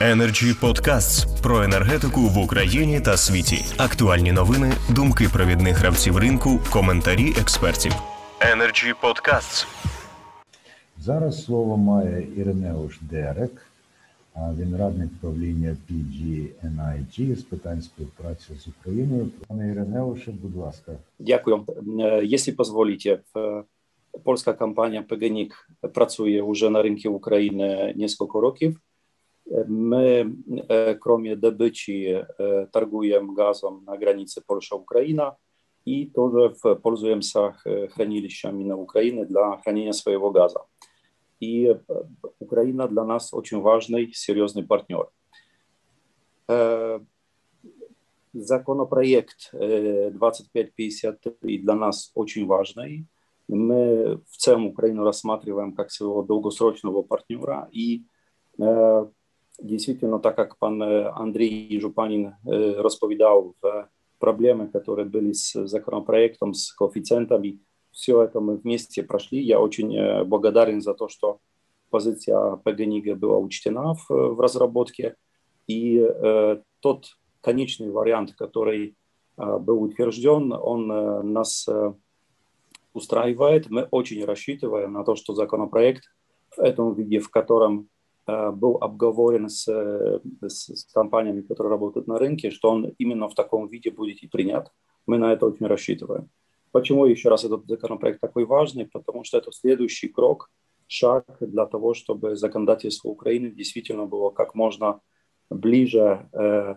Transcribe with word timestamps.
Energy 0.00 0.54
Podcasts 0.60 1.42
про 1.42 1.62
енергетику 1.62 2.20
в 2.20 2.38
Україні 2.38 3.00
та 3.00 3.16
світі. 3.16 3.64
Актуальні 3.78 4.32
новини, 4.32 4.72
думки 4.90 5.28
провідних 5.32 5.76
гравців 5.76 6.16
ринку, 6.18 6.60
коментарі 6.72 7.30
експертів. 7.40 7.92
Energy 8.54 8.94
Podcasts. 9.02 9.66
Зараз 10.98 11.44
слово 11.44 11.76
має 11.76 12.26
Іринеуш 12.36 12.98
Дерек. 13.00 13.66
Він 14.58 14.76
радник 14.76 15.08
правління 15.20 15.76
PGNIG 15.90 17.36
з 17.36 17.42
питань 17.42 17.82
співпраці 17.82 18.46
з 18.64 18.68
Україною. 18.68 19.28
Пане 19.48 19.70
Іринеуше, 19.72 20.30
будь 20.42 20.56
ласка. 20.56 20.92
Дякую. 21.18 21.64
Е, 22.00 22.24
Jeśli 22.24 22.52
pozwolicie, 22.52 23.18
w- 23.34 23.62
polska 24.24 24.52
kampania 24.54 25.02
PGNiG 25.02 25.50
pracuje 25.94 26.36
już 26.38 26.60
na 26.62 26.82
rynku 26.82 27.08
Ukrainy 27.20 27.94
nieskoľko 27.96 28.40
rokів. 28.40 28.80
My, 29.68 30.24
e, 30.68 30.94
kromie 30.94 31.36
dobyci, 31.36 32.06
e, 32.06 32.26
targujemy 32.72 33.34
gazem 33.34 33.84
na 33.84 33.96
granicy 33.96 34.40
Polska-Ukraina 34.46 35.36
i 35.86 36.06
тоже 36.06 36.54
пользуемся 36.82 37.56
хранилищами 37.94 38.64
на 38.64 38.76
Украине 38.76 39.24
для 39.24 39.56
хранения 39.56 39.92
своего 39.92 40.30
газа. 40.30 40.60
И 41.40 41.74
Украина 42.38 42.86
для 42.86 43.04
нас 43.04 43.32
очень 43.32 43.60
важный, 43.60 44.12
серьезный 44.12 44.62
партнер. 44.62 45.08
Законопроект 48.32 49.50
э, 49.52 50.10
2553 50.10 51.58
для 51.58 51.74
нас 51.74 52.12
очень 52.14 52.46
важный. 52.46 53.06
Мы 53.48 54.20
в 54.28 54.36
целом 54.36 54.66
Украину 54.66 55.02
рассматриваем 55.02 55.74
как 55.74 55.90
своего 55.90 56.22
долгосрочного 56.22 57.02
партнера. 57.02 57.68
И 57.72 58.04
действительно, 59.62 60.18
так 60.18 60.36
как 60.36 60.58
пан 60.58 60.82
э, 60.82 61.10
Андрей 61.10 61.78
Жупанин 61.80 62.34
э, 62.46 62.80
расповедал 62.80 63.54
в 63.60 63.88
проблемы, 64.18 64.68
которые 64.68 65.06
были 65.06 65.32
с 65.32 65.66
законопроектом, 65.66 66.54
с 66.54 66.72
коэффициентами, 66.72 67.60
все 67.90 68.22
это 68.22 68.40
мы 68.40 68.56
вместе 68.56 69.02
прошли. 69.02 69.40
Я 69.40 69.60
очень 69.60 69.96
э, 69.96 70.24
благодарен 70.24 70.80
за 70.80 70.94
то, 70.94 71.08
что 71.08 71.38
позиция 71.90 72.56
ПГНИГа 72.56 73.16
была 73.16 73.38
учтена 73.38 73.94
в, 73.94 74.08
в 74.08 74.40
разработке. 74.40 75.16
И 75.66 75.98
э, 75.98 76.60
тот 76.80 77.06
конечный 77.40 77.90
вариант, 77.90 78.34
который 78.34 78.96
э, 79.36 79.58
был 79.58 79.82
утвержден, 79.82 80.52
он 80.52 80.90
э, 80.90 81.22
нас 81.22 81.66
э, 81.68 81.92
устраивает. 82.92 83.70
Мы 83.70 83.88
очень 83.90 84.24
рассчитываем 84.24 84.92
на 84.92 85.04
то, 85.04 85.16
что 85.16 85.34
законопроект 85.34 86.04
в 86.56 86.60
этом 86.60 86.94
виде, 86.94 87.18
в 87.18 87.30
котором 87.30 87.80
э, 87.80 87.99
был 88.26 88.78
обговорен 88.80 89.48
с, 89.48 89.68
э, 89.68 90.20
с, 90.48 90.68
с 90.68 90.92
компаниями, 90.92 91.40
которые 91.40 91.70
работают 91.70 92.06
на 92.06 92.18
рынке, 92.18 92.50
что 92.50 92.70
он 92.70 92.94
именно 92.98 93.28
в 93.28 93.34
таком 93.34 93.68
виде 93.68 93.90
будет 93.90 94.22
и 94.22 94.28
принят. 94.28 94.70
Мы 95.06 95.18
на 95.18 95.32
это 95.32 95.46
очень 95.46 95.66
рассчитываем. 95.66 96.28
Почему 96.72 97.06
еще 97.06 97.28
раз 97.28 97.44
этот 97.44 97.66
законопроект 97.66 98.20
такой 98.20 98.44
важный? 98.44 98.86
Потому 98.86 99.24
что 99.24 99.38
это 99.38 99.50
следующий 99.52 100.08
крок, 100.08 100.50
шаг 100.86 101.24
для 101.40 101.66
того, 101.66 101.94
чтобы 101.94 102.36
законодательство 102.36 103.08
Украины 103.08 103.50
действительно 103.50 104.06
было 104.06 104.30
как 104.30 104.54
можно 104.54 105.00
ближе 105.48 106.28
э, 106.32 106.74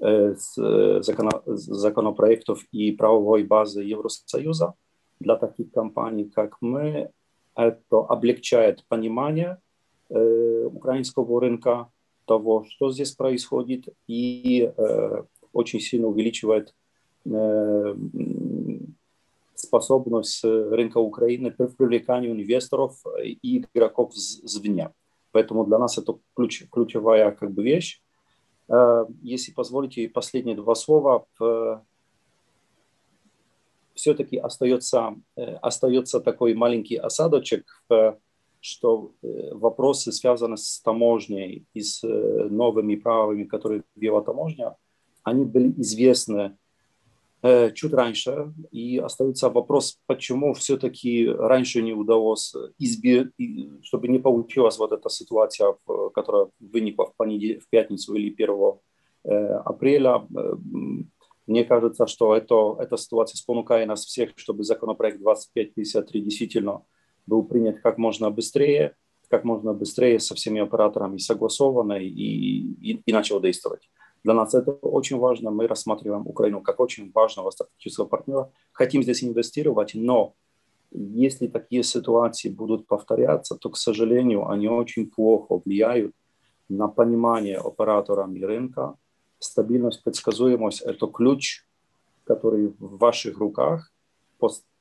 э, 0.00 0.34
с 0.36 0.58
э, 0.58 1.02
с 1.02 1.64
законопроектов 1.66 2.64
и 2.72 2.92
правовой 2.92 3.44
базы 3.44 3.82
Евросоюза 3.82 4.74
для 5.20 5.36
таких 5.36 5.72
компаний, 5.72 6.24
как 6.24 6.56
мы. 6.60 7.10
Это 7.54 7.98
облегчает 8.08 8.84
понимание 8.88 9.58
э, 10.08 10.51
украинского 10.72 11.40
рынка, 11.40 11.88
того, 12.24 12.64
что 12.68 12.90
здесь 12.92 13.12
происходит, 13.12 13.88
и 14.06 14.72
э, 14.76 15.22
очень 15.52 15.80
сильно 15.80 16.06
увеличивает 16.06 16.74
э, 17.24 17.94
способность 19.54 20.44
рынка 20.44 20.98
Украины 20.98 21.50
при 21.50 21.66
привлекании 21.66 22.30
инвесторов 22.30 23.02
и 23.22 23.64
игроков 23.74 24.12
извне. 24.14 24.90
Поэтому 25.32 25.64
для 25.64 25.78
нас 25.78 25.98
это 25.98 26.18
ключ, 26.36 26.64
ключевая 26.70 27.30
как 27.32 27.50
бы 27.52 27.62
вещь. 27.62 28.00
Э, 28.68 29.04
Если 29.22 29.52
позволите, 29.52 30.08
последние 30.08 30.56
два 30.56 30.74
слова. 30.74 31.24
В- 31.38 31.82
Все-таки 33.94 34.36
остается, 34.38 35.14
э, 35.36 35.54
остается 35.60 36.20
такой 36.20 36.54
маленький 36.54 36.96
осадочек, 36.96 37.64
в- 37.88 38.16
что 38.62 39.12
э, 39.22 39.54
вопросы, 39.54 40.12
связанные 40.12 40.56
с 40.56 40.80
таможней 40.80 41.66
и 41.74 41.80
с 41.80 42.04
э, 42.04 42.48
новыми 42.48 42.94
правилами, 42.94 43.44
которые 43.44 43.82
ввела 43.96 44.22
таможня, 44.22 44.76
они 45.24 45.44
были 45.44 45.72
известны 45.80 46.56
э, 47.42 47.72
чуть 47.72 47.92
раньше, 47.92 48.54
и 48.70 48.98
остается 48.98 49.50
вопрос, 49.50 49.98
почему 50.06 50.54
все-таки 50.54 51.28
раньше 51.28 51.82
не 51.82 51.92
удалось 51.92 52.54
избежать, 52.78 53.32
чтобы 53.82 54.06
не 54.06 54.20
получилась 54.20 54.78
вот 54.78 54.92
эта 54.92 55.08
ситуация, 55.10 55.74
которая 56.14 56.46
выникла 56.60 57.06
в, 57.06 57.14
понеде- 57.16 57.58
в 57.58 57.68
пятницу 57.68 58.14
или 58.14 58.32
1 58.32 58.48
э, 59.24 59.54
апреля. 59.64 60.24
Мне 61.48 61.64
кажется, 61.64 62.06
что 62.06 62.36
это, 62.36 62.76
эта 62.78 62.96
ситуация 62.96 63.36
спонукает 63.36 63.88
нас 63.88 64.04
всех, 64.04 64.30
чтобы 64.36 64.62
законопроект 64.62 65.18
2553 65.18 66.20
действительно 66.20 66.82
был 67.26 67.44
принят 67.44 67.80
как 67.80 67.98
можно 67.98 68.30
быстрее, 68.30 68.96
как 69.28 69.44
можно 69.44 69.72
быстрее 69.72 70.20
со 70.20 70.34
всеми 70.34 70.60
операторами 70.60 71.18
согласованно 71.18 71.94
и, 71.94 72.06
и, 72.06 73.02
и 73.06 73.12
начал 73.12 73.40
действовать. 73.40 73.88
Для 74.24 74.34
нас 74.34 74.54
это 74.54 74.72
очень 74.72 75.18
важно. 75.18 75.50
Мы 75.50 75.66
рассматриваем 75.66 76.26
Украину 76.26 76.60
как 76.60 76.80
очень 76.80 77.10
важного 77.12 77.50
стратегического 77.50 78.06
партнера. 78.06 78.52
Хотим 78.72 79.02
здесь 79.02 79.24
инвестировать, 79.24 79.92
но 79.94 80.34
если 80.90 81.46
такие 81.46 81.82
ситуации 81.82 82.50
будут 82.50 82.86
повторяться, 82.86 83.56
то, 83.56 83.70
к 83.70 83.76
сожалению, 83.76 84.48
они 84.48 84.68
очень 84.68 85.10
плохо 85.10 85.60
влияют 85.64 86.14
на 86.68 86.88
понимание 86.88 87.58
операторами 87.58 88.40
рынка. 88.40 88.96
Стабильность, 89.38 90.04
предсказуемость– 90.04 90.82
это 90.82 91.06
ключ, 91.06 91.66
который 92.24 92.68
в 92.78 92.98
ваших 92.98 93.38
руках 93.38 93.90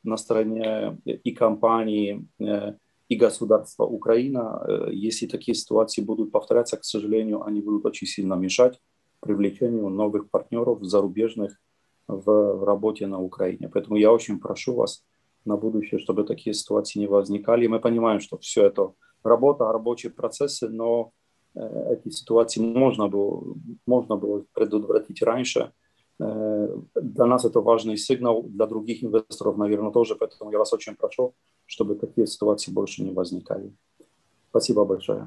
на 0.03 0.17
стороне 0.17 0.97
и 1.05 1.31
компании, 1.31 2.27
э, 2.39 2.73
и 3.09 3.15
государства 3.15 3.85
Украина. 3.85 4.63
Э, 4.67 4.89
Если 4.91 5.27
такие 5.27 5.55
ситуации 5.55 6.01
будут 6.01 6.31
повторяться, 6.31 6.77
к 6.77 6.83
сожалению, 6.83 7.43
они 7.43 7.61
будут 7.61 7.85
очень 7.85 8.07
сильно 8.07 8.35
мешать 8.35 8.79
привлечению 9.19 9.89
новых 9.89 10.29
партнеров 10.29 10.79
зарубежных 10.81 11.51
в 12.07 12.65
работе 12.65 13.07
на 13.07 13.21
Украине. 13.21 13.69
Поэтому 13.69 13.97
я 13.97 14.11
очень 14.11 14.39
прошу 14.39 14.75
вас 14.75 15.03
на 15.45 15.57
будущее, 15.57 15.99
чтобы 15.99 16.23
такие 16.23 16.53
ситуации 16.53 16.99
не 16.99 17.07
возникали. 17.07 17.67
Мы 17.67 17.79
понимаем, 17.79 18.19
что 18.19 18.37
все 18.37 18.65
это 18.65 18.93
работа, 19.23 19.71
рабочие 19.71 20.11
процессы, 20.11 20.69
но 20.69 21.11
э, 21.55 21.93
эти 21.93 22.09
ситуации 22.09 22.61
можно 22.61 23.07
было, 23.07 23.55
можно 23.85 24.15
было 24.15 24.45
предотвратить 24.53 25.21
раньше. 25.21 25.71
Э, 26.20 26.68
Для 26.94 27.26
нас 27.26 27.44
это 27.44 27.60
важный 27.60 27.96
сигнал, 27.96 28.42
для 28.42 28.66
других 28.66 29.04
инвесторов, 29.04 29.58
наверное, 29.58 29.90
тоже. 29.90 30.14
Поэтому 30.14 30.52
я 30.52 30.58
вас 30.58 30.72
очень 30.72 30.94
прошу, 30.94 31.34
чтобы 31.66 31.94
такие 31.94 32.26
ситуации 32.26 32.72
больше 32.72 33.02
не 33.02 33.12
возникали. 33.12 33.72
Спасибо 34.50 34.84
большое. 34.84 35.26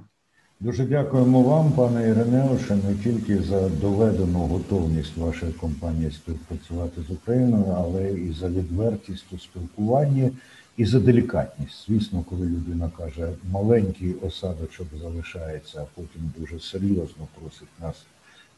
Дуже 0.61 0.85
дякуємо 0.85 1.41
вам, 1.41 1.71
пане 1.71 2.09
Іринеуше, 2.09 2.75
не 2.75 2.95
тільки 3.03 3.43
за 3.43 3.69
доведену 3.69 4.39
готовність 4.39 5.17
вашої 5.17 5.53
компанії 5.53 6.11
співпрацювати 6.11 7.01
з 7.09 7.11
Україною, 7.11 7.75
але 7.77 8.11
і 8.11 8.33
за 8.33 8.49
відвертість 8.49 9.33
у 9.33 9.37
спілкуванні 9.37 10.31
і 10.77 10.85
за 10.85 10.99
делікатність. 10.99 11.85
Звісно, 11.87 12.23
коли 12.29 12.45
людина 12.45 12.91
каже, 12.97 13.33
маленький 13.51 14.15
осадочок 14.21 14.87
залишається, 15.01 15.81
а 15.81 15.85
потім 15.95 16.31
дуже 16.37 16.59
серйозно 16.59 17.27
просить 17.39 17.79
нас 17.81 17.95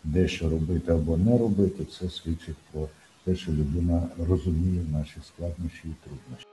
дещо 0.07 0.51
робити 0.51 0.93
або 0.93 1.17
не 1.17 1.39
робити, 1.39 1.85
це 1.85 2.11
свідчить 2.11 2.57
про 2.73 2.89
те, 3.25 3.37
що 3.37 3.53
людина 3.53 4.03
розуміє 4.29 4.83
наші 4.93 5.15
складнощі 5.27 5.83
і 5.85 5.95
труднощі. 6.05 6.47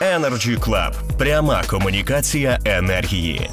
Energy 0.00 0.58
Club. 0.58 1.18
Пряма 1.18 1.62
комунікація 1.70 2.58
енергії. 2.64 3.50